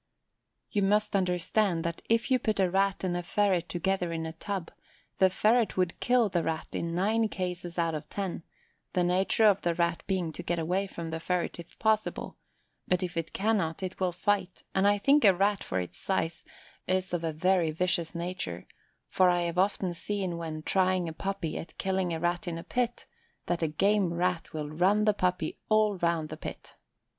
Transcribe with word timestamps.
You 0.71 0.81
must 0.81 1.15
understand 1.15 1.83
that 1.83 2.01
if 2.09 2.31
you 2.31 2.39
put 2.39 2.59
a 2.59 2.71
Rat 2.71 3.03
and 3.03 3.15
a 3.15 3.21
ferret 3.21 3.69
together 3.69 4.11
in 4.11 4.25
a 4.25 4.33
tub 4.33 4.71
the 5.19 5.29
ferret 5.29 5.77
would 5.77 5.99
kill 5.99 6.27
the 6.27 6.41
Rat 6.41 6.69
in 6.71 6.95
nine 6.95 7.29
cases 7.29 7.77
out 7.77 7.93
of 7.93 8.09
ten, 8.09 8.41
the 8.93 9.03
nature 9.03 9.45
of 9.45 9.61
the 9.61 9.75
Rat 9.75 10.01
being 10.07 10.31
to 10.31 10.41
get 10.41 10.57
away 10.57 10.87
from 10.87 11.11
the 11.11 11.19
ferret 11.19 11.59
if 11.59 11.77
possible; 11.77 12.35
but 12.87 13.03
if 13.03 13.15
it 13.15 13.31
cannot 13.31 13.83
it 13.83 13.99
will 13.99 14.11
fight, 14.11 14.63
and 14.73 14.87
I 14.87 14.97
think 14.97 15.23
a 15.23 15.35
Rat, 15.35 15.63
for 15.63 15.79
its 15.79 15.99
size, 15.99 16.43
is 16.87 17.13
of 17.13 17.23
a 17.23 17.31
very 17.31 17.69
vicious 17.69 18.15
nature, 18.15 18.65
for 19.07 19.29
I 19.29 19.41
have 19.41 19.59
often 19.59 19.93
seen 19.93 20.37
when 20.39 20.63
trying 20.63 21.07
a 21.09 21.13
puppy 21.13 21.59
at 21.59 21.77
killing 21.77 22.11
a 22.11 22.19
Rat 22.19 22.47
in 22.47 22.57
a 22.57 22.63
pit, 22.63 23.05
that 23.45 23.61
a 23.61 23.67
game 23.67 24.11
Rat 24.15 24.51
will 24.51 24.71
run 24.71 25.05
the 25.05 25.13
puppy 25.13 25.59
all 25.69 25.95
round 25.97 26.29
the 26.29 26.37
pit. 26.37 26.75